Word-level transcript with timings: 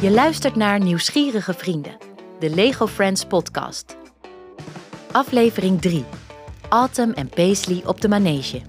Je 0.00 0.10
luistert 0.10 0.56
naar 0.56 0.80
Nieuwsgierige 0.80 1.54
Vrienden, 1.54 1.96
de 2.38 2.50
Lego 2.50 2.86
Friends 2.86 3.24
podcast. 3.24 3.96
Aflevering 5.12 5.80
3. 5.80 6.04
Autumn 6.68 7.14
en 7.14 7.28
Paisley 7.28 7.82
op 7.86 8.00
de 8.00 8.08
manege. 8.08 8.60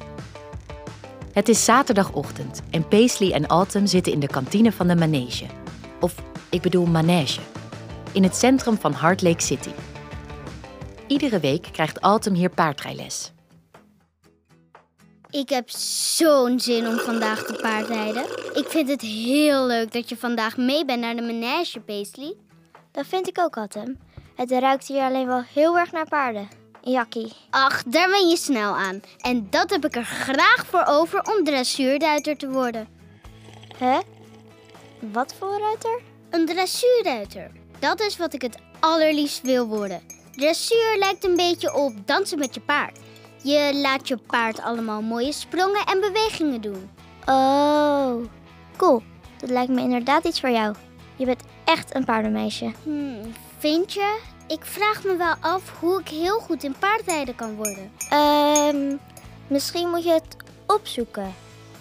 Het 1.33 1.49
is 1.49 1.65
zaterdagochtend 1.65 2.61
en 2.71 2.87
Paisley 2.87 3.31
en 3.31 3.47
Autumn 3.47 3.87
zitten 3.87 4.13
in 4.13 4.19
de 4.19 4.27
kantine 4.27 4.71
van 4.71 4.87
de 4.87 4.95
manege. 4.95 5.45
Of, 5.99 6.15
ik 6.49 6.61
bedoel 6.61 6.85
manege. 6.85 7.41
In 8.11 8.23
het 8.23 8.35
centrum 8.35 8.77
van 8.77 8.93
Heart 8.93 9.21
Lake 9.21 9.41
City. 9.41 9.71
Iedere 11.07 11.39
week 11.39 11.67
krijgt 11.71 11.97
Autumn 11.97 12.37
hier 12.37 12.49
paardrijles. 12.49 13.31
Ik 15.31 15.49
heb 15.49 15.69
zo'n 16.15 16.59
zin 16.59 16.87
om 16.87 16.97
vandaag 16.97 17.43
te 17.43 17.53
paardrijden. 17.61 18.23
Ik 18.53 18.65
vind 18.67 18.89
het 18.89 19.01
heel 19.01 19.65
leuk 19.65 19.91
dat 19.91 20.09
je 20.09 20.17
vandaag 20.17 20.57
mee 20.57 20.85
bent 20.85 20.99
naar 20.99 21.15
de 21.15 21.21
manege, 21.21 21.79
Paisley. 21.79 22.33
Dat 22.91 23.05
vind 23.07 23.27
ik 23.27 23.39
ook, 23.39 23.55
Autumn. 23.55 23.99
Het 24.35 24.51
ruikt 24.51 24.87
hier 24.87 25.01
alleen 25.01 25.27
wel 25.27 25.43
heel 25.53 25.77
erg 25.77 25.91
naar 25.91 26.07
paarden. 26.07 26.49
Jakkie. 26.81 27.33
Ach, 27.49 27.83
daar 27.83 28.09
ben 28.09 28.29
je 28.29 28.37
snel 28.37 28.75
aan. 28.75 29.01
En 29.19 29.47
dat 29.49 29.69
heb 29.69 29.85
ik 29.85 29.95
er 29.95 30.05
graag 30.05 30.65
voor 30.65 30.85
over 30.87 31.21
om 31.21 31.43
dressuurruiter 31.43 32.37
te 32.37 32.49
worden. 32.49 32.87
Hè? 33.77 33.99
Wat 34.99 35.33
voor 35.39 35.59
ruiter? 35.59 36.01
Een 36.29 36.45
dressuurruiter. 36.45 37.51
Dat 37.79 38.01
is 38.01 38.17
wat 38.17 38.33
ik 38.33 38.41
het 38.41 38.57
allerliefst 38.79 39.41
wil 39.41 39.67
worden. 39.67 40.01
Dressuur 40.31 40.95
lijkt 40.97 41.23
een 41.23 41.35
beetje 41.35 41.73
op 41.73 41.93
dansen 42.05 42.39
met 42.39 42.53
je 42.53 42.61
paard. 42.61 42.97
Je 43.43 43.79
laat 43.81 44.07
je 44.07 44.17
paard 44.17 44.61
allemaal 44.61 45.01
mooie 45.01 45.31
sprongen 45.31 45.85
en 45.85 45.99
bewegingen 45.99 46.61
doen. 46.61 46.89
Oh, 47.25 48.23
cool. 48.77 49.03
Dat 49.37 49.49
lijkt 49.49 49.71
me 49.71 49.81
inderdaad 49.81 50.25
iets 50.25 50.39
voor 50.39 50.49
jou. 50.49 50.75
Je 51.15 51.25
bent 51.25 51.43
echt 51.65 51.95
een 51.95 52.05
paardenmeisje. 52.05 52.71
Hmm, 52.83 53.33
vind 53.57 53.93
je? 53.93 54.19
Ik 54.47 54.65
vraag 54.65 55.03
me 55.03 55.15
wel 55.15 55.35
af 55.39 55.79
hoe 55.79 55.99
ik 55.99 56.07
heel 56.07 56.39
goed 56.39 56.63
in 56.63 56.75
paardrijden 56.79 57.35
kan 57.35 57.55
worden. 57.55 57.91
Ehm, 58.09 58.95
misschien 59.47 59.89
moet 59.89 60.03
je 60.03 60.11
het 60.11 60.35
opzoeken. 60.67 61.33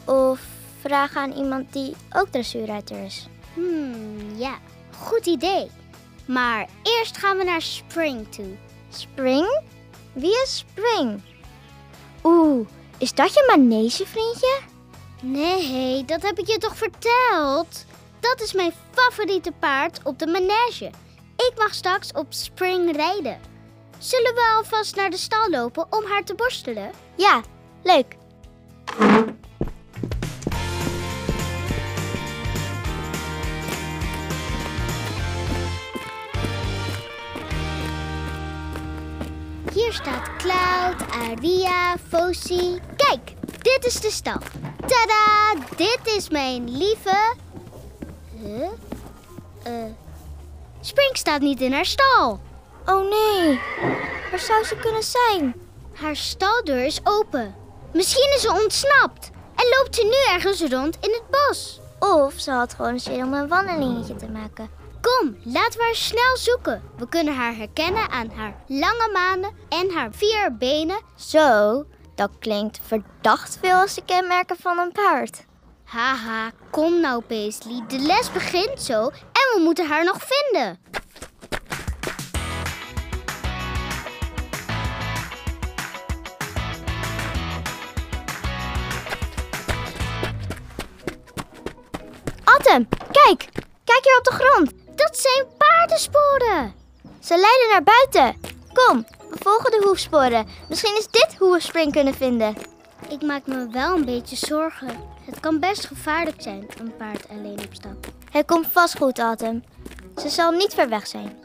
Of 0.05 0.41
vragen 0.81 1.21
aan 1.21 1.33
iemand 1.33 1.73
die 1.73 1.95
ook 2.13 2.29
dressuurruiter 2.31 3.05
is. 3.05 3.29
Hmm, 3.55 4.37
ja, 4.37 4.59
goed 4.99 5.27
idee. 5.27 5.71
Maar 6.25 6.69
eerst 6.83 7.17
gaan 7.17 7.37
we 7.39 7.45
naar 7.45 7.63
Spring 7.63 8.33
toe. 8.33 8.57
Spring? 8.89 9.61
Wie 10.13 10.43
is 10.43 10.57
Spring? 10.57 11.23
Oeh, 12.29 12.67
is 12.99 13.15
dat 13.15 13.35
je 13.35 13.55
manege, 13.57 14.07
vriendje? 14.07 14.61
Nee, 15.23 16.05
dat 16.05 16.23
heb 16.23 16.39
ik 16.39 16.47
je 16.47 16.59
toch 16.59 16.77
verteld? 16.77 17.85
Dat 18.21 18.41
is 18.41 18.53
mijn 18.53 18.73
favoriete 18.91 19.53
paard 19.59 20.01
op 20.05 20.19
de 20.19 20.27
manege. 20.27 20.91
Ik 21.37 21.53
mag 21.57 21.75
straks 21.75 22.13
op 22.13 22.27
Spring 22.29 22.97
rijden. 22.97 23.41
Zullen 23.99 24.35
we 24.35 24.55
alvast 24.57 24.97
naar 24.97 25.11
de 25.11 25.17
stal 25.17 25.51
lopen 25.51 25.87
om 25.91 26.05
haar 26.05 26.25
te 26.25 26.35
borstelen? 26.35 26.91
Ja, 27.17 27.43
leuk. 27.83 28.17
Hier 39.89 39.97
staat 39.97 40.37
Cloud, 40.37 41.11
Aria, 41.11 41.97
Fosi. 42.09 42.81
Kijk, 42.97 43.33
dit 43.63 43.85
is 43.85 44.01
de 44.01 44.11
stal. 44.11 44.39
Tada! 44.87 45.67
Dit 45.77 46.01
is 46.05 46.29
mijn 46.29 46.77
lieve. 46.77 47.35
Huh? 48.43 48.69
Eh. 49.63 49.93
Spring 50.81 51.17
staat 51.17 51.41
niet 51.41 51.61
in 51.61 51.73
haar 51.73 51.85
stal. 51.85 52.41
Oh 52.87 53.11
nee, 53.11 53.61
waar 54.31 54.41
zou 54.41 54.65
ze 54.65 54.77
kunnen 54.77 55.03
zijn? 55.03 55.55
Haar 55.95 56.17
staldeur 56.17 56.85
is 56.85 57.01
open. 57.05 57.55
Misschien 57.93 58.33
is 58.35 58.41
ze 58.41 58.61
ontsnapt 58.63 59.31
en 59.55 59.77
loopt 59.79 59.95
ze 59.95 60.03
nu 60.05 60.35
ergens 60.35 60.61
rond 60.61 60.97
in 61.01 61.11
het 61.11 61.31
bos. 61.31 61.81
Of 61.99 62.35
ze 62.37 62.51
had 62.51 62.75
gewoon 62.75 63.01
zin 63.01 63.25
om 63.25 63.35
een 63.35 63.49
wandelingetje 63.49 64.17
te 64.17 64.29
maken. 64.29 64.71
Kom, 65.01 65.37
laten 65.45 65.79
we 65.79 65.85
haar 65.85 65.95
snel 65.95 66.37
zoeken. 66.37 66.83
We 66.97 67.09
kunnen 67.09 67.35
haar 67.35 67.57
herkennen 67.57 68.11
aan 68.11 68.31
haar 68.31 68.55
lange 68.67 69.11
manen 69.13 69.51
en 69.69 69.91
haar 69.91 70.13
vier 70.13 70.57
benen. 70.57 71.01
Zo, 71.17 71.85
dat 72.15 72.31
klinkt 72.39 72.81
verdacht 72.87 73.59
veel 73.61 73.77
als 73.77 73.95
de 73.95 74.05
kenmerken 74.05 74.57
van 74.57 74.79
een 74.79 74.93
paard. 74.93 75.45
Haha, 75.85 76.51
kom 76.71 77.01
nou 77.01 77.23
Paisley. 77.23 77.85
De 77.89 77.99
les 77.99 78.33
begint 78.33 78.83
zo 78.83 79.07
en 79.09 79.55
we 79.55 79.61
moeten 79.65 79.87
haar 79.87 80.05
nog 80.05 80.19
vinden. 80.19 80.79
Autumn, 92.45 92.89
kijk! 93.11 93.49
Kijk 93.85 94.05
hier 94.05 94.19
op 94.19 94.25
de 94.25 94.45
grond. 94.45 94.78
Dat 95.09 95.19
zijn 95.19 95.47
paardensporen. 95.59 96.75
Ze 97.21 97.37
leiden 97.37 97.69
naar 97.73 97.83
buiten. 97.83 98.41
Kom, 98.73 99.07
we 99.31 99.37
volgen 99.41 99.71
de 99.71 99.83
hoefsporen. 99.85 100.49
Misschien 100.69 100.97
is 100.97 101.07
dit 101.07 101.37
hoe 101.39 101.53
we 101.53 101.61
Spring 101.61 101.93
kunnen 101.93 102.15
vinden. 102.15 102.57
Ik 103.09 103.23
maak 103.23 103.47
me 103.47 103.69
wel 103.71 103.95
een 103.95 104.05
beetje 104.05 104.37
zorgen. 104.37 104.89
Het 105.25 105.41
kan 105.41 105.61
best 105.61 105.87
gevaarlijk 105.87 106.43
zijn, 106.43 106.67
een 106.79 106.97
paard 106.97 107.29
alleen 107.29 107.61
op 107.65 107.69
stap. 107.71 108.07
Het 108.31 108.47
komt 108.47 108.67
vast 108.73 108.97
goed, 108.97 109.19
Autumn. 109.19 109.65
Ze 110.17 110.29
zal 110.29 110.51
niet 110.51 110.75
ver 110.75 110.89
weg 110.89 111.07
zijn. 111.07 111.39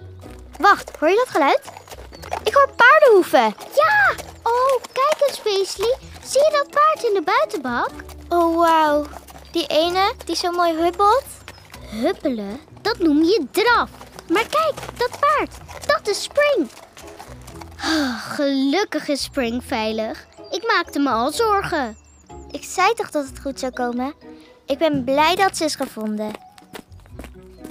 Wacht, 0.59 0.91
hoor 0.99 1.09
je 1.09 1.15
dat 1.25 1.29
geluid? 1.29 1.61
Ik 2.43 2.53
hoor 2.53 2.69
paardenhoeven. 2.75 3.55
Ja! 3.75 4.15
Oh, 4.43 4.81
kijk 4.91 5.29
eens, 5.29 5.39
Paisley. 5.39 5.97
Zie 6.23 6.43
je 6.43 6.51
dat 6.51 6.69
paard 6.69 7.03
in 7.03 7.13
de 7.13 7.21
buitenbak? 7.21 7.91
Oh, 8.29 8.55
wauw. 8.55 9.05
Die 9.51 9.67
ene 9.67 10.13
die 10.25 10.35
zo 10.35 10.51
mooi 10.51 10.73
huppelt. 10.73 11.25
Huppelen? 11.89 12.71
Dat 12.97 13.07
noem 13.07 13.23
je 13.23 13.45
draf. 13.51 13.89
Maar 14.29 14.45
kijk, 14.49 14.97
dat 14.97 15.19
paard. 15.19 15.57
Dat 15.87 16.07
is 16.07 16.23
Spring. 16.23 16.69
Oh, 17.83 18.21
gelukkig 18.21 19.07
is 19.07 19.23
Spring 19.23 19.63
veilig. 19.63 20.27
Ik 20.51 20.67
maakte 20.67 20.99
me 20.99 21.09
al 21.09 21.31
zorgen. 21.31 21.97
Ik 22.51 22.63
zei 22.63 22.93
toch 22.93 23.09
dat 23.09 23.27
het 23.27 23.39
goed 23.39 23.59
zou 23.59 23.71
komen? 23.71 24.13
Ik 24.65 24.77
ben 24.77 25.03
blij 25.03 25.35
dat 25.35 25.57
ze 25.57 25.63
is 25.63 25.75
gevonden. 25.75 26.31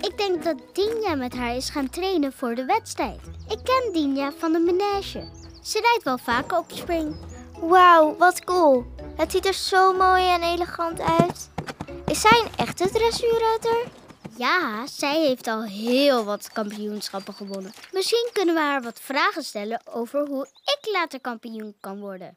Ik 0.00 0.19
denk 0.19 0.44
dat 0.44 0.56
Dinja 0.72 1.15
met 1.15 1.34
haar 1.34 1.56
is 1.56 1.71
gaan 1.71 1.91
trainen 1.91 2.32
voor 2.32 2.55
de 2.55 2.65
wedstrijd. 2.65 3.21
Ik 3.49 3.59
ken 3.65 3.93
Dinja 3.93 4.32
van 4.38 4.53
de 4.53 4.59
manege. 4.59 5.28
Ze 5.62 5.81
rijdt 5.81 6.05
wel 6.05 6.19
vaker 6.19 6.59
op 6.59 6.71
Spring. 6.75 7.16
Wauw, 7.61 8.16
wat 8.16 8.44
cool. 8.44 8.84
Het 9.16 9.32
ziet 9.32 9.47
er 9.47 9.55
zo 9.55 9.93
mooi 9.93 10.28
en 10.28 10.43
elegant 10.43 11.00
uit. 11.00 11.50
Is 12.06 12.21
zij 12.21 12.43
een 12.44 12.65
echte 12.66 12.91
dressuurruiter? 12.91 14.00
Ja, 14.37 14.87
zij 14.87 15.20
heeft 15.20 15.47
al 15.47 15.65
heel 15.65 16.25
wat 16.25 16.53
kampioenschappen 16.53 17.34
gewonnen. 17.34 17.72
Misschien 17.93 18.31
kunnen 18.32 18.54
we 18.54 18.60
haar 18.60 18.82
wat 18.82 19.00
vragen 19.00 19.43
stellen 19.43 19.81
over 19.84 20.26
hoe 20.26 20.47
ik 20.47 20.93
later 20.93 21.20
kampioen 21.20 21.75
kan 21.81 22.00
worden. 22.00 22.37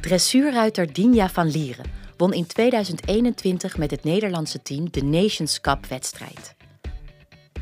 Dressuurruiter 0.00 0.92
Dinja 0.92 1.28
van 1.28 1.50
Lieren 1.50 1.92
won 2.16 2.32
in 2.32 2.46
2021 2.46 3.76
met 3.76 3.90
het 3.90 4.04
Nederlandse 4.04 4.62
team 4.62 4.90
de 4.90 5.02
Nations 5.02 5.60
Cup 5.60 5.86
wedstrijd. 5.86 6.54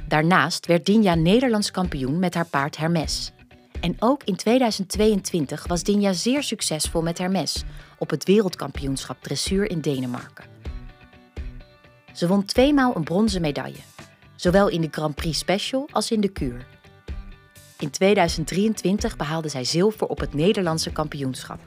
Daarnaast 0.09 0.67
werd 0.67 0.87
Dinja 0.87 1.15
Nederlands 1.15 1.71
kampioen 1.71 2.19
met 2.19 2.35
haar 2.35 2.47
paard 2.47 2.77
Hermes. 2.77 3.33
En 3.81 3.97
ook 3.99 4.23
in 4.25 4.37
2022 4.37 5.67
was 5.67 5.83
Dinja 5.83 6.13
zeer 6.13 6.43
succesvol 6.43 7.03
met 7.03 7.19
Hermes 7.19 7.63
op 7.99 8.11
het 8.11 8.25
wereldkampioenschap 8.25 9.23
dressuur 9.23 9.71
in 9.71 9.81
Denemarken. 9.81 10.45
Ze 12.13 12.27
won 12.27 12.45
tweemaal 12.45 12.97
een 12.97 13.05
bronzen 13.05 13.41
medaille, 13.41 13.79
zowel 14.37 14.69
in 14.69 14.81
de 14.81 14.89
Grand 14.91 15.15
Prix 15.15 15.39
Special 15.39 15.89
als 15.93 16.11
in 16.11 16.21
de 16.21 16.29
Kuur. 16.29 16.67
In 17.79 17.91
2023 17.91 19.17
behaalde 19.17 19.49
zij 19.49 19.65
zilver 19.65 20.07
op 20.07 20.19
het 20.21 20.35
Nederlandse 20.35 20.91
kampioenschap. 20.91 21.59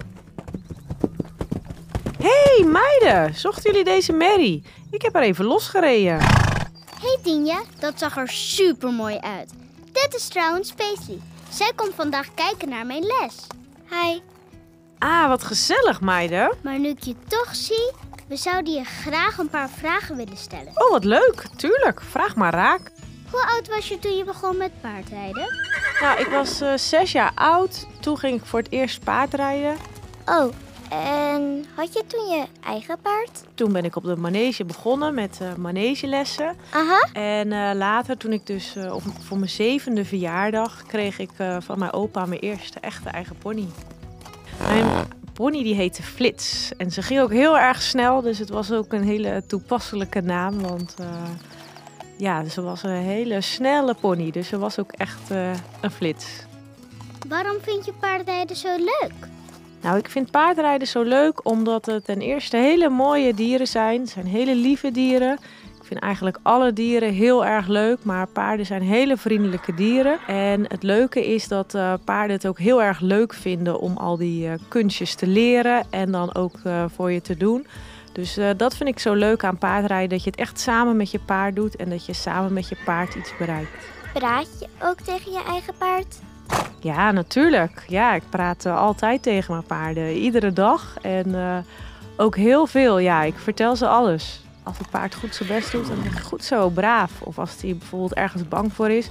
Hey 2.18 2.65
meiden, 2.65 3.36
zochten 3.36 3.71
jullie 3.71 3.86
deze 3.86 4.13
Mary? 4.13 4.63
Ik 4.89 5.01
heb 5.01 5.13
haar 5.13 5.24
even 5.24 5.45
losgereden. 5.45 6.19
Hey 7.00 7.18
Dinja, 7.24 7.62
dat 7.80 8.00
zag 8.00 8.18
er 8.18 8.30
super 8.30 8.94
mooi 8.94 9.18
uit. 9.18 9.53
Dit 9.91 10.15
is 10.15 10.27
trouwens 10.27 10.74
Paisley. 10.74 11.19
Zij 11.51 11.71
komt 11.75 11.95
vandaag 11.95 12.33
kijken 12.33 12.69
naar 12.69 12.86
mijn 12.86 13.03
les. 13.03 13.48
Hi. 13.89 14.21
Ah, 15.00 15.27
wat 15.27 15.44
gezellig 15.44 16.01
meiden. 16.01 16.57
Maar 16.63 16.80
nu 16.80 16.89
ik 16.89 17.03
je 17.03 17.15
toch 17.27 17.56
zie, 17.56 17.92
we 18.27 18.36
zouden 18.36 18.74
je 18.74 18.83
graag 18.83 19.38
een 19.38 19.50
paar 19.50 19.69
vragen 19.69 20.15
willen 20.15 20.38
stellen. 20.38 20.71
Oh, 20.75 20.92
wat 20.92 21.03
leuk. 21.03 21.45
Tuurlijk, 21.56 22.01
vraag 22.01 22.36
maar 22.36 22.53
raak. 22.53 22.92
Hoe 23.31 23.45
oud 23.45 23.68
was 23.68 23.88
je 23.88 24.00
toen 24.00 24.18
je 24.18 24.24
begon 24.24 24.57
met 24.57 24.81
paardrijden? 24.81 25.48
Nou, 26.01 26.19
ik 26.19 26.27
was 26.27 26.62
eh, 26.62 26.74
zes 26.77 27.12
jaar 27.12 27.31
oud. 27.36 27.88
Toen 28.00 28.18
ging 28.18 28.39
ik 28.39 28.45
voor 28.45 28.59
het 28.59 28.71
eerst 28.71 29.03
paardrijden. 29.03 29.77
Oh, 30.25 30.53
En 30.91 31.65
had 31.75 31.93
je 31.93 32.03
toen 32.07 32.27
je 32.27 32.45
eigen 32.63 32.97
paard? 33.01 33.43
Toen 33.53 33.71
ben 33.71 33.85
ik 33.85 33.95
op 33.95 34.03
de 34.03 34.15
manege 34.15 34.65
begonnen 34.65 35.13
met 35.13 35.39
uh, 35.41 35.53
manegelessen. 35.55 36.55
Aha. 36.69 37.09
En 37.13 37.47
uh, 37.47 37.71
later, 37.73 38.17
toen 38.17 38.33
ik 38.33 38.45
dus 38.45 38.75
uh, 38.77 38.93
op, 38.93 39.01
voor 39.19 39.38
mijn 39.38 39.49
zevende 39.49 40.05
verjaardag, 40.05 40.83
kreeg 40.88 41.19
ik 41.19 41.29
van 41.59 41.79
mijn 41.79 41.93
opa 41.93 42.25
mijn 42.25 42.39
eerste 42.39 42.79
echte 42.79 43.09
eigen 43.09 43.38
pony. 43.38 43.67
Mijn 44.61 44.85
pony 45.33 45.63
die 45.63 45.75
heette 45.75 46.03
Flits. 46.03 46.71
En 46.77 46.91
ze 46.91 47.01
ging 47.01 47.21
ook 47.21 47.31
heel 47.31 47.57
erg 47.57 47.81
snel, 47.81 48.21
dus 48.21 48.38
het 48.39 48.49
was 48.49 48.71
ook 48.71 48.93
een 48.93 49.03
hele 49.03 49.43
toepasselijke 49.47 50.21
naam. 50.21 50.61
Want 50.61 50.95
ja, 52.17 52.45
ze 52.45 52.61
was 52.61 52.83
een 52.83 52.91
hele 52.91 53.41
snelle 53.41 53.93
pony, 53.93 54.31
dus 54.31 54.47
ze 54.47 54.57
was 54.57 54.79
ook 54.79 54.91
echt 54.91 55.29
een 55.81 55.91
flits. 55.91 56.25
Waarom 57.27 57.57
vind 57.61 57.85
je 57.85 57.93
paardrijden 57.93 58.55
zo 58.55 58.75
leuk? 58.77 59.13
Nou, 59.81 59.98
ik 59.98 60.10
vind 60.10 60.31
paardrijden 60.31 60.88
zo 60.88 61.01
leuk 61.01 61.45
omdat 61.45 61.86
het 61.86 62.06
ten 62.06 62.19
eerste 62.19 62.57
hele 62.57 62.89
mooie 62.89 63.33
dieren 63.33 63.68
zijn. 63.68 64.00
Het 64.00 64.10
zijn 64.10 64.25
hele 64.25 64.56
lieve 64.56 64.92
dieren. 64.92 65.39
Ik 65.80 65.88
vind 65.88 66.00
eigenlijk 66.00 66.39
alle 66.42 66.74
dieren 66.74 67.13
heel 67.13 67.45
erg 67.45 67.68
leuk, 67.68 68.04
maar 68.04 68.28
paarden 68.28 68.66
zijn 68.66 68.81
hele 68.81 69.18
vriendelijke 69.18 69.74
dieren. 69.74 70.19
En 70.28 70.66
het 70.68 70.83
leuke 70.83 71.33
is 71.33 71.48
dat 71.48 71.75
uh, 71.75 71.94
paarden 72.06 72.36
het 72.36 72.48
ook 72.48 72.60
heel 72.60 72.83
erg 72.83 73.00
leuk 73.00 73.33
vinden 73.33 73.80
om 73.80 73.98
al 73.98 74.18
die 74.18 74.48
uh, 74.48 74.54
kunstjes 74.68 75.16
te 75.16 75.28
leren 75.28 75.86
en 75.89 76.12
dan 76.12 76.36
ook 76.36 76.56
uh, 76.63 76.86
voor 76.95 77.12
je 77.12 77.22
te 77.22 77.38
doen. 77.38 77.68
Dus 78.12 78.39
dat 78.57 78.75
vind 78.75 78.89
ik 78.89 79.00
zo 79.00 79.13
leuk 79.13 79.44
aan 79.44 79.57
paardrijden, 79.57 80.10
dat 80.10 80.24
je 80.24 80.30
het 80.30 80.39
echt 80.39 80.60
samen 80.60 80.95
met 80.95 81.12
je 81.12 81.19
paard 81.19 81.56
doet 81.56 81.75
en 81.75 81.89
dat 81.89 82.06
je 82.06 82.13
samen 82.13 82.54
met 82.54 82.69
je 82.69 82.77
paard 82.86 83.16
iets 83.16 83.38
bereikt. 83.38 83.69
Praat 84.13 84.48
je 84.60 84.68
ook 84.84 85.00
tegen 85.00 85.31
je 85.31 85.44
eigen 85.48 85.74
paard? 85.77 86.19
Ja, 86.81 87.12
natuurlijk. 87.12 87.83
Ja, 87.88 88.13
ik 88.13 88.24
praat 88.30 88.66
uh, 88.66 88.78
altijd 88.78 89.24
tegen 89.24 89.54
mijn 89.54 89.66
paarden. 89.66 90.13
Iedere 90.13 90.54
dag. 90.54 90.98
En 91.01 91.28
uh, 91.28 91.57
ook 92.18 92.36
heel 92.36 92.66
veel. 92.66 92.98
Ja, 92.98 93.24
ik 93.24 93.38
vertel 93.38 93.75
ze 93.75 93.88
alles. 93.88 94.44
Als 94.63 94.78
het 94.78 94.89
paard 94.89 95.16
goed 95.16 95.36
zijn 95.36 95.50
best 95.50 95.72
doet, 95.72 95.88
dan 95.88 96.22
goed 96.24 96.44
zo, 96.44 96.69
braaf. 96.69 97.22
Of 97.22 97.39
als 97.39 97.62
hij 97.62 97.75
bijvoorbeeld 97.75 98.13
ergens 98.13 98.48
bang 98.48 98.74
voor 98.74 98.89
is, 98.89 99.10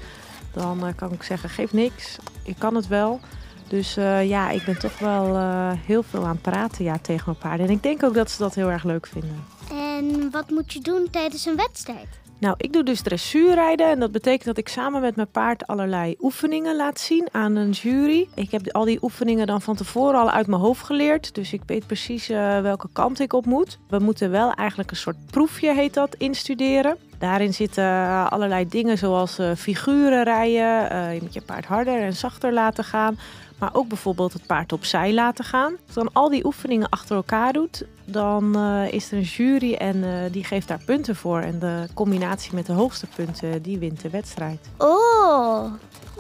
dan 0.53 0.87
uh, 0.87 0.93
kan 0.97 1.13
ik 1.13 1.23
zeggen, 1.23 1.49
geef 1.49 1.73
niks. 1.73 2.19
Ik 2.43 2.57
kan 2.59 2.75
het 2.75 2.89
wel. 2.89 3.21
Dus 3.69 3.95
ja, 4.25 4.51
ik 4.51 4.65
ben 4.65 4.79
toch 4.79 4.99
wel 4.99 5.39
heel 5.87 6.03
veel 6.03 6.25
aan 6.25 6.31
het 6.31 6.43
praten 6.43 6.85
ja, 6.85 6.99
tegen 7.03 7.23
mijn 7.27 7.39
paarden. 7.39 7.67
En 7.67 7.73
ik 7.73 7.83
denk 7.83 8.03
ook 8.03 8.15
dat 8.15 8.31
ze 8.31 8.39
dat 8.39 8.55
heel 8.55 8.71
erg 8.71 8.85
leuk 8.85 9.07
vinden. 9.07 9.45
En 9.71 10.31
wat 10.31 10.51
moet 10.51 10.73
je 10.73 10.81
doen 10.81 11.09
tijdens 11.11 11.47
een 11.47 11.57
wedstrijd? 11.57 12.09
Nou, 12.41 12.55
ik 12.59 12.73
doe 12.73 12.83
dus 12.83 13.01
dressuurrijden 13.01 13.91
en 13.91 14.01
dat 14.01 14.13
betekent 14.13 14.45
dat 14.45 14.59
ik 14.59 14.69
samen 14.69 15.01
met 15.01 15.17
mijn 15.17 15.31
paard 15.31 15.67
allerlei 15.67 16.17
oefeningen 16.21 16.77
laat 16.77 17.01
zien 17.01 17.29
aan 17.33 17.57
een 17.57 17.71
jury. 17.71 18.29
Ik 18.35 18.51
heb 18.51 18.73
al 18.73 18.85
die 18.85 19.03
oefeningen 19.03 19.47
dan 19.47 19.63
van 19.63 19.77
tevoren 19.77 20.21
al 20.21 20.31
uit 20.31 20.47
mijn 20.47 20.61
hoofd 20.61 20.85
geleerd, 20.85 21.35
dus 21.35 21.53
ik 21.53 21.63
weet 21.67 21.87
precies 21.87 22.31
uh, 22.31 22.61
welke 22.61 22.89
kant 22.93 23.21
ik 23.21 23.33
op 23.33 23.47
moet. 23.47 23.79
We 23.89 23.99
moeten 23.99 24.31
wel 24.31 24.53
eigenlijk 24.53 24.91
een 24.91 24.97
soort 24.97 25.27
proefje, 25.31 25.75
heet 25.75 25.95
dat, 25.95 26.15
instuderen. 26.15 26.97
Daarin 27.19 27.55
zitten 27.55 27.85
allerlei 28.31 28.69
dingen 28.69 28.99
zoals 28.99 29.39
uh, 29.39 29.51
figuren 29.57 30.23
rijden, 30.23 31.15
je 31.15 31.21
moet 31.23 31.35
je 31.35 31.41
paard 31.41 31.65
harder 31.65 32.03
en 32.03 32.13
zachter 32.13 32.53
laten 32.53 32.85
gaan, 32.85 33.19
maar 33.61 33.71
ook 33.73 33.89
bijvoorbeeld 33.89 34.33
het 34.33 34.47
paard 34.47 34.73
opzij 34.73 35.13
laten 35.13 35.45
gaan. 35.45 35.73
Als 35.73 35.95
je 35.95 35.95
dan 35.95 36.13
al 36.13 36.29
die 36.29 36.45
oefeningen 36.45 36.89
achter 36.89 37.17
elkaar 37.17 37.53
doet, 37.53 37.85
dan 38.05 38.57
uh, 38.57 38.93
is 38.93 39.13
er 39.13 39.19
een 39.19 39.23
jury 39.23 39.75
en 39.75 39.97
uh, 39.97 40.09
die 40.31 40.45
geeft 40.45 40.69
daar 40.69 40.83
punten 40.85 41.17
voor. 41.17 41.41
En 41.41 41.59
de 41.59 41.87
combinatie 41.95 42.55
met 42.55 42.67
de 42.67 42.73
hoogste 42.73 43.07
punten, 43.15 43.63
die 43.63 43.79
wint 43.79 44.01
de 44.01 44.11
wedstrijd. 44.11 44.69
Oh, 44.77 45.73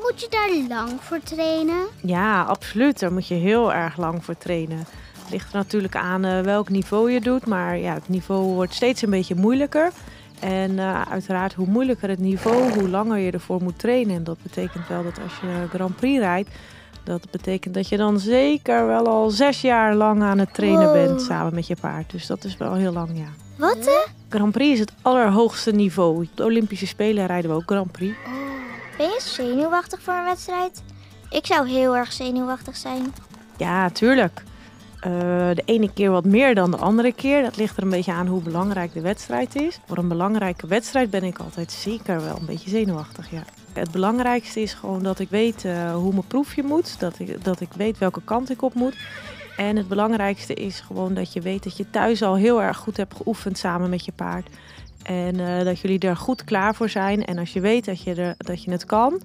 moet 0.02 0.20
je 0.20 0.26
daar 0.30 0.78
lang 0.78 0.90
voor 1.00 1.20
trainen? 1.22 1.86
Ja, 2.02 2.42
absoluut. 2.42 2.98
Daar 2.98 3.12
moet 3.12 3.26
je 3.26 3.34
heel 3.34 3.72
erg 3.72 3.96
lang 3.96 4.24
voor 4.24 4.36
trainen. 4.36 4.78
Het 4.78 5.30
ligt 5.30 5.52
er 5.52 5.56
natuurlijk 5.56 5.96
aan 5.96 6.24
uh, 6.26 6.40
welk 6.40 6.68
niveau 6.68 7.12
je 7.12 7.20
doet, 7.20 7.46
maar 7.46 7.78
ja, 7.78 7.94
het 7.94 8.08
niveau 8.08 8.54
wordt 8.54 8.74
steeds 8.74 9.02
een 9.02 9.10
beetje 9.10 9.34
moeilijker. 9.34 9.92
En 10.40 10.80
uiteraard, 11.08 11.54
hoe 11.54 11.66
moeilijker 11.66 12.08
het 12.08 12.18
niveau, 12.18 12.72
hoe 12.72 12.88
langer 12.88 13.18
je 13.18 13.30
ervoor 13.30 13.62
moet 13.62 13.78
trainen. 13.78 14.16
En 14.16 14.24
dat 14.24 14.42
betekent 14.42 14.88
wel 14.88 15.02
dat 15.02 15.18
als 15.22 15.32
je 15.40 15.66
Grand 15.68 15.96
Prix 15.96 16.18
rijdt, 16.18 16.48
dat 17.04 17.30
betekent 17.30 17.74
dat 17.74 17.88
je 17.88 17.96
dan 17.96 18.18
zeker 18.18 18.86
wel 18.86 19.06
al 19.06 19.30
zes 19.30 19.60
jaar 19.60 19.94
lang 19.94 20.22
aan 20.22 20.38
het 20.38 20.54
trainen 20.54 20.84
wow. 20.84 20.92
bent 20.92 21.22
samen 21.22 21.54
met 21.54 21.66
je 21.66 21.76
paard. 21.80 22.10
Dus 22.10 22.26
dat 22.26 22.44
is 22.44 22.56
wel 22.56 22.74
heel 22.74 22.92
lang, 22.92 23.10
ja. 23.14 23.28
Wat 23.56 23.86
hè? 23.86 24.12
Grand 24.28 24.52
Prix 24.52 24.72
is 24.72 24.78
het 24.78 24.92
allerhoogste 25.02 25.70
niveau. 25.72 26.16
Op 26.16 26.28
de 26.36 26.44
Olympische 26.44 26.86
Spelen 26.86 27.26
rijden 27.26 27.50
we 27.50 27.56
ook 27.56 27.62
Grand 27.66 27.92
Prix. 27.92 28.16
Oh. 28.26 28.32
Ben 28.98 29.08
je 29.08 29.20
zenuwachtig 29.22 30.02
voor 30.02 30.14
een 30.14 30.24
wedstrijd? 30.24 30.82
Ik 31.30 31.46
zou 31.46 31.68
heel 31.68 31.96
erg 31.96 32.12
zenuwachtig 32.12 32.76
zijn. 32.76 33.14
Ja, 33.56 33.90
tuurlijk. 33.90 34.42
Uh, 35.06 35.10
de 35.54 35.62
ene 35.64 35.92
keer 35.92 36.10
wat 36.10 36.24
meer 36.24 36.54
dan 36.54 36.70
de 36.70 36.76
andere 36.76 37.12
keer. 37.12 37.42
Dat 37.42 37.56
ligt 37.56 37.76
er 37.76 37.82
een 37.82 37.90
beetje 37.90 38.12
aan 38.12 38.26
hoe 38.26 38.42
belangrijk 38.42 38.92
de 38.92 39.00
wedstrijd 39.00 39.54
is. 39.56 39.80
Voor 39.86 39.98
een 39.98 40.08
belangrijke 40.08 40.66
wedstrijd 40.66 41.10
ben 41.10 41.24
ik 41.24 41.38
altijd 41.38 41.72
zeker 41.72 42.22
wel 42.22 42.36
een 42.36 42.46
beetje 42.46 42.70
zenuwachtig, 42.70 43.30
ja. 43.30 43.42
Het 43.72 43.90
belangrijkste 43.90 44.60
is 44.60 44.74
gewoon 44.74 45.02
dat 45.02 45.18
ik 45.18 45.28
weet 45.30 45.64
uh, 45.64 45.94
hoe 45.94 46.12
mijn 46.12 46.26
proefje 46.26 46.62
moet. 46.62 47.00
Dat 47.00 47.18
ik, 47.18 47.44
dat 47.44 47.60
ik 47.60 47.72
weet 47.72 47.98
welke 47.98 48.22
kant 48.24 48.50
ik 48.50 48.62
op 48.62 48.74
moet. 48.74 48.96
En 49.56 49.76
het 49.76 49.88
belangrijkste 49.88 50.54
is 50.54 50.80
gewoon 50.80 51.14
dat 51.14 51.32
je 51.32 51.40
weet 51.40 51.64
dat 51.64 51.76
je 51.76 51.90
thuis 51.90 52.22
al 52.22 52.36
heel 52.36 52.62
erg 52.62 52.76
goed 52.76 52.96
hebt 52.96 53.14
geoefend 53.16 53.58
samen 53.58 53.90
met 53.90 54.04
je 54.04 54.12
paard. 54.12 54.48
En 55.02 55.38
uh, 55.38 55.64
dat 55.64 55.80
jullie 55.80 55.98
er 55.98 56.16
goed 56.16 56.44
klaar 56.44 56.74
voor 56.74 56.88
zijn. 56.88 57.24
En 57.24 57.38
als 57.38 57.52
je 57.52 57.60
weet 57.60 57.84
dat 57.84 58.02
je, 58.02 58.14
er, 58.14 58.34
dat 58.38 58.64
je 58.64 58.70
het 58.70 58.86
kan, 58.86 59.20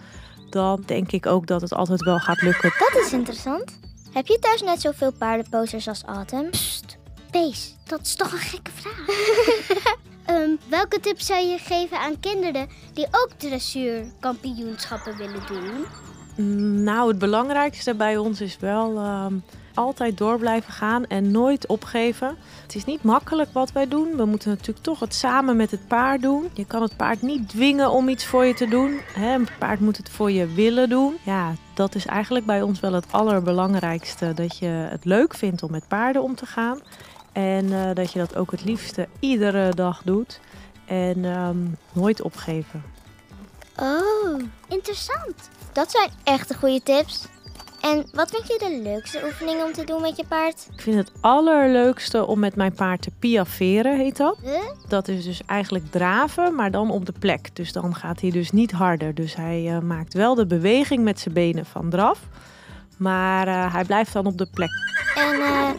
dan 0.50 0.84
denk 0.86 1.12
ik 1.12 1.26
ook 1.26 1.48
dat 1.48 1.62
het 1.62 1.74
altijd 1.74 2.04
wel 2.04 2.20
gaat 2.20 2.42
lukken. 2.42 2.74
Dat 2.80 3.04
is 3.06 3.14
interessant. 3.14 3.80
Heb 4.14 4.28
je 4.28 4.40
thuis 4.40 4.62
net 4.62 4.82
zoveel 4.82 5.12
paardenposters 5.12 5.88
als 5.88 6.04
Autumn? 6.04 6.50
Psst, 6.50 6.98
dat 7.86 8.02
is 8.02 8.16
toch 8.16 8.32
een 8.32 8.38
gekke 8.38 8.72
vraag. 8.72 9.06
um, 10.30 10.58
welke 10.70 11.00
tips 11.00 11.26
zou 11.26 11.46
je 11.46 11.58
geven 11.58 12.00
aan 12.00 12.20
kinderen 12.20 12.68
die 12.94 13.06
ook 13.06 13.30
dressuurkampioenschappen 13.38 15.18
willen 15.18 15.42
doen? 15.48 15.86
Nou, 16.84 17.08
het 17.08 17.20
belangrijkste 17.20 17.96
bij 17.96 18.18
ons 18.18 18.42
is 18.42 18.58
wel 18.60 18.98
um, 18.98 19.44
altijd 19.74 20.18
door 20.18 20.40
blijven 20.40 20.74
gaan 20.74 21.06
en 21.08 21.32
nooit 21.32 21.68
opgeven. 21.68 22.38
Het 22.62 22.76
is 22.76 22.86
niet 22.86 23.04
makkelijk 23.04 23.50
wat 23.54 23.72
wij 23.72 23.88
doen. 23.88 24.18
We 24.18 24.26
moeten 24.26 24.50
natuurlijk 24.50 24.86
toch 24.86 25.00
het 25.00 25.14
samen 25.14 25.56
met 25.56 25.72
het 25.72 25.88
paard 25.88 26.22
doen. 26.22 26.50
Je 26.54 26.66
kan 26.66 26.82
het 26.82 26.98
paard 26.98 27.22
niet 27.22 27.50
dwingen 27.50 27.92
om 27.92 28.10
iets 28.10 28.26
voor 28.26 28.46
je 28.46 28.54
te 28.54 28.68
doen. 28.68 29.00
Een 29.16 29.48
paard 29.60 29.80
moet 29.80 29.98
het 29.98 30.10
voor 30.10 30.32
je 30.32 30.48
willen 30.48 30.90
doen. 30.90 31.16
Ja, 31.24 31.54
dat 31.74 31.96
is 31.96 32.06
eigenlijk 32.06 32.46
bij 32.46 32.62
ons 32.62 32.80
wel 32.80 32.94
het 32.94 33.12
allerbelangrijkste. 33.12 34.34
Dat 34.34 34.58
je 34.58 34.66
het 34.66 35.06
leuk 35.06 35.34
vindt 35.34 35.64
om 35.64 35.72
met 35.72 35.88
paarden 35.88 36.24
om 36.24 36.36
te 36.36 36.46
gaan. 36.46 36.80
En 37.36 37.66
uh, 37.66 37.90
dat 37.94 38.12
je 38.12 38.20
dat 38.20 38.36
ook 38.36 38.52
het 38.52 38.64
liefste 38.64 39.08
iedere 39.20 39.74
dag 39.74 40.02
doet. 40.04 40.40
En 40.86 41.26
um, 41.26 41.78
nooit 41.94 42.22
opgeven. 42.22 42.84
Oh, 43.80 44.42
interessant. 44.68 45.50
Dat 45.74 45.92
zijn 45.92 46.10
echt 46.24 46.56
goede 46.56 46.84
tips. 46.84 47.28
En 47.82 48.06
wat 48.12 48.30
vind 48.30 48.48
je 48.48 48.70
de 48.70 48.82
leukste 48.84 49.22
oefening 49.26 49.64
om 49.64 49.74
te 49.74 49.84
doen 49.84 50.02
met 50.02 50.18
je 50.18 50.26
paard? 50.28 50.68
Ik 50.74 50.82
vind 50.82 50.96
het 50.96 51.12
allerleukste 51.22 52.26
om 52.26 52.40
met 52.40 52.56
mijn 52.56 52.74
paard 52.74 53.02
te 53.02 53.12
piaferen, 53.20 53.98
heet 53.98 54.18
dat. 54.18 54.38
Huh? 54.42 54.60
Dat 54.88 55.08
is 55.08 55.24
dus 55.24 55.42
eigenlijk 55.46 55.92
draven, 55.92 56.56
maar 56.56 56.72
dan 56.72 56.92
op 56.92 57.06
de 57.06 57.14
plek. 57.20 57.56
Dus 57.56 57.72
dan 57.72 57.96
gaat 57.96 58.22
hij 58.22 58.30
dus 58.30 58.52
niet 58.52 58.72
harder. 58.72 59.14
Dus 59.14 59.36
hij 59.36 59.64
uh, 59.64 59.80
maakt 59.80 60.14
wel 60.14 60.36
de 60.36 60.46
beweging 60.46 61.04
met 61.04 61.20
zijn 61.20 61.34
benen 61.34 61.66
van 61.66 61.90
draf. 61.90 62.20
Maar 62.98 63.48
uh, 63.48 63.74
hij 63.74 63.84
blijft 63.84 64.14
dan 64.14 64.26
op 64.26 64.38
de 64.38 64.48
plek. 64.54 64.72
En 65.16 65.36
uh, 65.36 65.70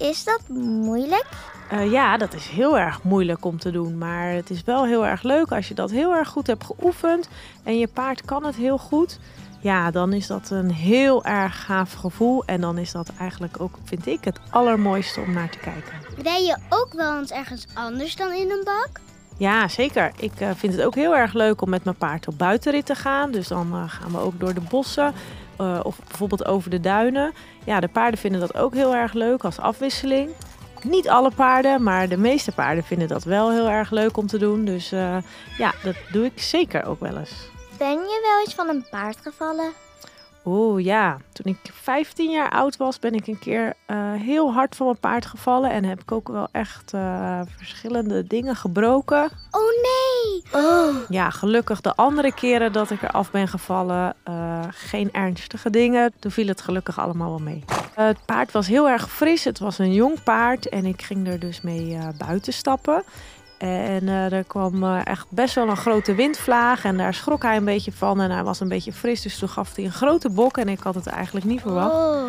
is 0.00 0.24
dat 0.24 0.40
moeilijk? 0.48 1.26
Uh, 1.72 1.90
ja, 1.90 2.16
dat 2.16 2.34
is 2.34 2.46
heel 2.46 2.78
erg 2.78 3.02
moeilijk 3.02 3.44
om 3.44 3.58
te 3.58 3.70
doen. 3.70 3.98
Maar 3.98 4.30
het 4.30 4.50
is 4.50 4.64
wel 4.64 4.84
heel 4.84 5.06
erg 5.06 5.22
leuk 5.22 5.52
als 5.52 5.68
je 5.68 5.74
dat 5.74 5.90
heel 5.90 6.14
erg 6.14 6.28
goed 6.28 6.46
hebt 6.46 6.64
geoefend. 6.64 7.28
En 7.64 7.78
je 7.78 7.86
paard 7.86 8.24
kan 8.24 8.44
het 8.44 8.56
heel 8.56 8.78
goed. 8.78 9.18
Ja, 9.60 9.90
dan 9.90 10.12
is 10.12 10.26
dat 10.26 10.50
een 10.50 10.70
heel 10.70 11.24
erg 11.24 11.64
gaaf 11.64 11.92
gevoel. 11.92 12.44
En 12.44 12.60
dan 12.60 12.78
is 12.78 12.92
dat 12.92 13.12
eigenlijk 13.18 13.60
ook, 13.60 13.74
vind 13.84 14.06
ik, 14.06 14.24
het 14.24 14.40
allermooiste 14.50 15.20
om 15.20 15.32
naar 15.32 15.50
te 15.50 15.58
kijken. 15.58 15.92
Rij 16.22 16.42
je 16.42 16.56
ook 16.68 16.92
wel 16.92 17.18
eens 17.18 17.30
ergens 17.30 17.66
anders 17.74 18.16
dan 18.16 18.32
in 18.32 18.50
een 18.50 18.64
bak? 18.64 19.00
Ja, 19.36 19.68
zeker. 19.68 20.12
Ik 20.16 20.40
uh, 20.40 20.50
vind 20.56 20.72
het 20.72 20.82
ook 20.82 20.94
heel 20.94 21.16
erg 21.16 21.32
leuk 21.32 21.62
om 21.62 21.70
met 21.70 21.84
mijn 21.84 21.96
paard 21.96 22.28
op 22.28 22.38
buitenrit 22.38 22.86
te 22.86 22.94
gaan. 22.94 23.30
Dus 23.30 23.48
dan 23.48 23.68
uh, 23.72 23.82
gaan 23.86 24.12
we 24.12 24.18
ook 24.18 24.40
door 24.40 24.54
de 24.54 24.60
bossen 24.60 25.14
uh, 25.60 25.80
of 25.82 25.98
bijvoorbeeld 26.08 26.44
over 26.44 26.70
de 26.70 26.80
duinen. 26.80 27.32
Ja, 27.64 27.80
de 27.80 27.88
paarden 27.88 28.20
vinden 28.20 28.40
dat 28.40 28.56
ook 28.56 28.74
heel 28.74 28.94
erg 28.94 29.12
leuk 29.12 29.44
als 29.44 29.58
afwisseling. 29.58 30.30
Niet 30.82 31.08
alle 31.08 31.30
paarden, 31.30 31.82
maar 31.82 32.08
de 32.08 32.16
meeste 32.16 32.52
paarden 32.52 32.84
vinden 32.84 33.08
dat 33.08 33.24
wel 33.24 33.50
heel 33.50 33.68
erg 33.68 33.90
leuk 33.90 34.16
om 34.16 34.26
te 34.26 34.38
doen. 34.38 34.64
Dus 34.64 34.90
ja, 35.58 35.74
dat 35.82 35.94
doe 36.12 36.24
ik 36.24 36.40
zeker 36.40 36.84
ook 36.84 37.00
wel 37.00 37.16
eens. 37.16 37.48
Ben 37.78 37.88
je 37.88 38.20
wel 38.22 38.40
eens 38.44 38.54
van 38.54 38.68
een 38.68 38.86
paard 38.90 39.18
gevallen? 39.22 39.72
Oeh 40.44 40.84
ja, 40.84 41.16
toen 41.32 41.52
ik 41.52 41.72
15 41.72 42.30
jaar 42.30 42.50
oud 42.50 42.76
was, 42.76 42.98
ben 42.98 43.14
ik 43.14 43.26
een 43.26 43.38
keer 43.38 43.74
uh, 43.86 44.12
heel 44.12 44.52
hard 44.52 44.76
van 44.76 44.86
mijn 44.86 44.98
paard 44.98 45.26
gevallen. 45.26 45.70
En 45.70 45.84
heb 45.84 46.00
ik 46.00 46.12
ook 46.12 46.28
wel 46.28 46.48
echt 46.52 46.92
uh, 46.94 47.40
verschillende 47.56 48.26
dingen 48.26 48.56
gebroken. 48.56 49.24
Oh 49.50 49.60
nee! 49.60 49.99
Oh. 50.52 50.94
Ja, 51.08 51.30
gelukkig 51.30 51.80
de 51.80 51.94
andere 51.94 52.34
keren 52.34 52.72
dat 52.72 52.90
ik 52.90 53.02
eraf 53.02 53.30
ben 53.30 53.48
gevallen, 53.48 54.14
uh, 54.28 54.60
geen 54.70 55.12
ernstige 55.12 55.70
dingen. 55.70 56.12
Toen 56.18 56.30
viel 56.30 56.46
het 56.46 56.60
gelukkig 56.60 56.98
allemaal 56.98 57.28
wel 57.28 57.38
mee. 57.38 57.64
Het 57.94 58.18
paard 58.24 58.52
was 58.52 58.66
heel 58.66 58.88
erg 58.88 59.10
fris. 59.10 59.44
Het 59.44 59.58
was 59.58 59.78
een 59.78 59.92
jong 59.92 60.22
paard 60.22 60.68
en 60.68 60.84
ik 60.84 61.02
ging 61.02 61.28
er 61.28 61.38
dus 61.38 61.60
mee 61.60 61.90
uh, 61.90 62.08
buiten 62.26 62.52
stappen. 62.52 63.02
En 63.58 64.02
uh, 64.02 64.32
er 64.32 64.44
kwam 64.44 64.84
uh, 64.84 65.06
echt 65.06 65.26
best 65.28 65.54
wel 65.54 65.68
een 65.68 65.76
grote 65.76 66.14
windvlaag 66.14 66.84
en 66.84 66.96
daar 66.96 67.14
schrok 67.14 67.42
hij 67.42 67.56
een 67.56 67.64
beetje 67.64 67.92
van. 67.92 68.20
En 68.20 68.30
hij 68.30 68.44
was 68.44 68.60
een 68.60 68.68
beetje 68.68 68.92
fris, 68.92 69.22
dus 69.22 69.38
toen 69.38 69.48
gaf 69.48 69.76
hij 69.76 69.84
een 69.84 69.92
grote 69.92 70.30
bok 70.30 70.56
en 70.56 70.68
ik 70.68 70.80
had 70.80 70.94
het 70.94 71.06
eigenlijk 71.06 71.46
niet 71.46 71.60
verwacht. 71.60 71.94
Oh. 71.94 72.24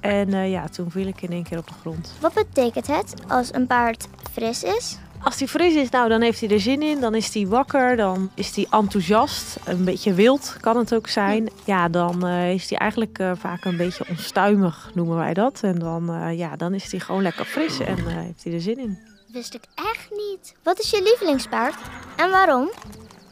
En 0.00 0.28
uh, 0.28 0.50
ja, 0.50 0.68
toen 0.68 0.90
viel 0.90 1.06
ik 1.06 1.22
in 1.22 1.32
één 1.32 1.42
keer 1.42 1.58
op 1.58 1.66
de 1.66 1.74
grond. 1.80 2.12
Wat 2.20 2.32
betekent 2.32 2.86
het 2.86 3.14
als 3.28 3.54
een 3.54 3.66
paard 3.66 4.08
fris 4.32 4.62
is? 4.62 4.98
Als 5.24 5.38
hij 5.38 5.48
fris 5.48 5.74
is, 5.74 5.90
nou, 5.90 6.08
dan 6.08 6.20
heeft 6.20 6.40
hij 6.40 6.48
er 6.48 6.60
zin 6.60 6.82
in. 6.82 7.00
Dan 7.00 7.14
is 7.14 7.34
hij 7.34 7.46
wakker, 7.46 7.96
dan 7.96 8.30
is 8.34 8.56
hij 8.56 8.66
enthousiast. 8.70 9.56
Een 9.64 9.84
beetje 9.84 10.14
wild 10.14 10.56
kan 10.60 10.76
het 10.76 10.94
ook 10.94 11.08
zijn. 11.08 11.50
Ja, 11.64 11.88
dan 11.88 12.26
uh, 12.26 12.52
is 12.52 12.70
hij 12.70 12.78
eigenlijk 12.78 13.18
uh, 13.18 13.32
vaak 13.34 13.64
een 13.64 13.76
beetje 13.76 14.04
onstuimig, 14.08 14.90
noemen 14.94 15.16
wij 15.16 15.34
dat. 15.34 15.60
En 15.62 15.78
dan, 15.78 16.10
uh, 16.10 16.38
ja, 16.38 16.56
dan 16.56 16.74
is 16.74 16.90
hij 16.90 17.00
gewoon 17.00 17.22
lekker 17.22 17.44
fris 17.44 17.80
en 17.80 18.06
heeft 18.06 18.44
hij 18.44 18.52
er 18.52 18.60
zin 18.60 18.78
in. 18.78 18.98
Wist 19.32 19.54
ik 19.54 19.62
echt 19.74 20.10
niet. 20.10 20.54
Wat 20.62 20.78
is 20.78 20.90
je 20.90 21.02
lievelingspaard 21.02 21.74
en 22.16 22.30
waarom? 22.30 22.70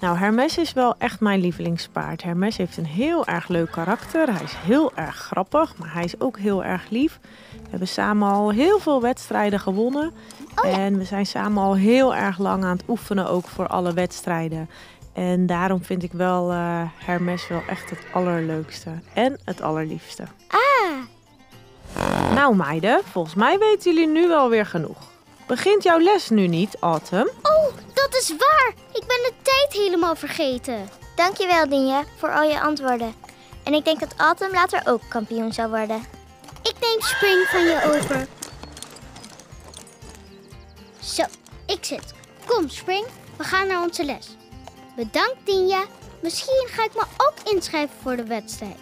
Nou, 0.00 0.16
Hermes 0.18 0.58
is 0.58 0.72
wel 0.72 0.94
echt 0.98 1.20
mijn 1.20 1.40
lievelingspaard. 1.40 2.22
Hermes 2.22 2.56
heeft 2.56 2.76
een 2.76 2.86
heel 2.86 3.26
erg 3.26 3.48
leuk 3.48 3.70
karakter. 3.70 4.32
Hij 4.32 4.44
is 4.44 4.54
heel 4.54 4.92
erg 4.94 5.16
grappig, 5.16 5.76
maar 5.76 5.92
hij 5.92 6.04
is 6.04 6.20
ook 6.20 6.38
heel 6.38 6.64
erg 6.64 6.90
lief. 6.90 7.18
We 7.70 7.76
hebben 7.76 7.88
samen 7.88 8.28
al 8.28 8.50
heel 8.50 8.78
veel 8.78 9.00
wedstrijden 9.00 9.60
gewonnen. 9.60 10.12
Oh, 10.56 10.70
ja. 10.70 10.78
En 10.78 10.98
we 10.98 11.04
zijn 11.04 11.26
samen 11.26 11.62
al 11.62 11.74
heel 11.74 12.14
erg 12.14 12.38
lang 12.38 12.64
aan 12.64 12.76
het 12.76 12.88
oefenen, 12.88 13.28
ook 13.28 13.46
voor 13.46 13.66
alle 13.66 13.92
wedstrijden. 13.92 14.70
En 15.12 15.46
daarom 15.46 15.84
vind 15.84 16.02
ik 16.02 16.12
wel 16.12 16.52
uh, 16.52 16.82
Hermes 16.96 17.48
wel 17.48 17.62
echt 17.68 17.90
het 17.90 17.98
allerleukste 18.12 18.90
en 19.14 19.38
het 19.44 19.62
allerliefste. 19.62 20.22
Ah, 20.48 22.34
Nou 22.34 22.56
meiden, 22.56 23.00
volgens 23.04 23.34
mij 23.34 23.58
weten 23.58 23.92
jullie 23.92 24.08
nu 24.08 24.28
wel 24.28 24.48
weer 24.48 24.66
genoeg. 24.66 24.98
Begint 25.46 25.82
jouw 25.82 25.98
les 25.98 26.28
nu 26.28 26.46
niet, 26.46 26.76
Autumn? 26.80 27.30
oh, 27.42 27.66
dat 27.94 28.14
is 28.14 28.34
waar. 28.38 28.72
Ik 28.92 29.04
ben 29.06 29.16
de 29.22 29.32
tijd 29.42 29.72
helemaal 29.72 30.14
vergeten. 30.16 30.88
Dankjewel, 31.16 31.68
Dinja, 31.68 32.02
voor 32.16 32.32
al 32.34 32.42
je 32.42 32.60
antwoorden. 32.60 33.14
En 33.64 33.74
ik 33.74 33.84
denk 33.84 34.00
dat 34.00 34.14
Autumn 34.16 34.52
later 34.52 34.82
ook 34.84 35.00
kampioen 35.08 35.52
zou 35.52 35.68
worden. 35.68 36.02
Ik 36.70 36.80
neem 36.80 37.00
Spring 37.00 37.46
van 37.48 37.64
je 37.64 37.80
over. 37.84 38.26
Zo, 41.00 41.22
ik 41.66 41.84
zit. 41.84 42.14
Kom, 42.46 42.68
Spring, 42.68 43.06
we 43.36 43.44
gaan 43.44 43.66
naar 43.66 43.82
onze 43.82 44.04
les. 44.04 44.36
Bedankt, 44.96 45.36
Dinja. 45.44 45.84
Misschien 46.22 46.68
ga 46.70 46.84
ik 46.84 46.94
me 46.94 47.02
ook 47.02 47.54
inschrijven 47.54 47.96
voor 48.02 48.16
de 48.16 48.24
wedstrijd. 48.24 48.76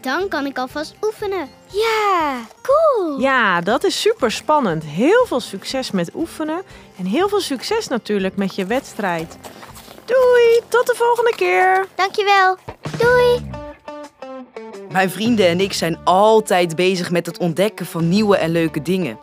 Dan 0.00 0.28
kan 0.28 0.46
ik 0.46 0.58
alvast 0.58 0.94
oefenen. 1.02 1.48
Ja, 1.72 2.40
cool. 2.62 3.18
Ja, 3.20 3.60
dat 3.60 3.84
is 3.84 4.00
super 4.00 4.30
spannend. 4.30 4.84
Heel 4.84 5.26
veel 5.26 5.40
succes 5.40 5.90
met 5.90 6.14
oefenen 6.14 6.62
en 6.98 7.04
heel 7.04 7.28
veel 7.28 7.40
succes 7.40 7.88
natuurlijk 7.88 8.36
met 8.36 8.54
je 8.54 8.66
wedstrijd. 8.66 9.36
Doei, 10.04 10.60
tot 10.68 10.86
de 10.86 10.94
volgende 10.94 11.32
keer. 11.36 11.86
Dankjewel. 11.94 12.56
Doei. 12.98 13.57
Mijn 14.92 15.10
vrienden 15.10 15.48
en 15.48 15.60
ik 15.60 15.72
zijn 15.72 15.98
altijd 16.04 16.76
bezig 16.76 17.10
met 17.10 17.26
het 17.26 17.38
ontdekken 17.38 17.86
van 17.86 18.08
nieuwe 18.08 18.36
en 18.36 18.50
leuke 18.50 18.82
dingen. 18.82 19.18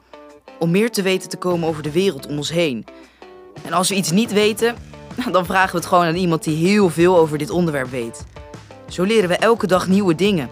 Om 0.60 0.72
meer 0.72 0.92
te 0.92 1.02
weten 1.02 1.30
te 1.30 1.38
komen 1.38 1.68
over 1.68 1.84
de 1.84 1.92
wereld 1.92 2.28
om 2.28 2.38
ons 2.38 2.52
heen. 2.52 2.86
En 3.64 3.74
als 3.74 3.90
we 3.90 3.96
iets 3.96 4.12
niet 4.12 4.34
weten, 4.34 4.76
dan 5.32 5.46
vragen 5.46 5.72
we 5.72 5.78
het 5.78 5.86
gewoon 5.86 6.06
aan 6.06 6.16
iemand 6.16 6.44
die 6.44 6.68
heel 6.68 6.90
veel 6.90 7.18
over 7.18 7.38
dit 7.38 7.50
onderwerp 7.50 7.90
weet. 7.90 8.26
Zo 8.90 9.04
leren 9.04 9.30
we 9.30 9.36
elke 9.36 9.68
dag 9.68 9.88
nieuwe 9.88 10.16
dingen. 10.16 10.50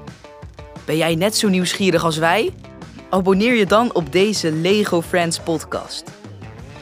Ben 0.86 0.98
jij 0.98 1.15
net 1.15 1.36
zo 1.36 1.48
nieuwsgierig 1.48 2.03
als 2.03 2.17
wij? 2.17 2.53
Abonneer 3.10 3.53
je 3.53 3.65
dan 3.65 3.93
op 3.93 4.12
deze 4.12 4.51
Lego 4.51 5.01
Friends 5.01 5.39
podcast. 5.39 6.03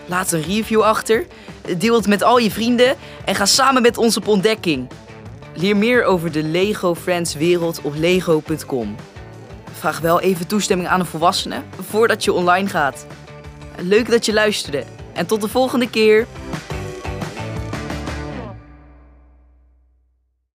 Laat 0.05 0.31
een 0.31 0.41
review 0.41 0.81
achter, 0.81 1.25
deel 1.77 1.95
het 1.95 2.07
met 2.07 2.23
al 2.23 2.37
je 2.37 2.51
vrienden 2.51 2.95
en 3.25 3.35
ga 3.35 3.45
samen 3.45 3.81
met 3.81 3.97
ons 3.97 4.17
op 4.17 4.27
ontdekking. 4.27 4.87
Leer 5.53 5.77
meer 5.77 6.03
over 6.03 6.31
de 6.31 6.43
Lego 6.43 6.95
Friends 6.95 7.33
wereld 7.33 7.81
op 7.81 7.93
lego.com. 7.95 8.95
Vraag 9.71 9.99
wel 9.99 10.19
even 10.19 10.47
toestemming 10.47 10.89
aan 10.89 10.99
een 10.99 11.05
volwassene 11.05 11.61
voordat 11.79 12.23
je 12.23 12.33
online 12.33 12.67
gaat. 12.67 13.05
Leuk 13.77 14.09
dat 14.09 14.25
je 14.25 14.33
luisterde 14.33 14.83
en 15.13 15.25
tot 15.25 15.41
de 15.41 15.47
volgende 15.47 15.89
keer. 15.89 16.27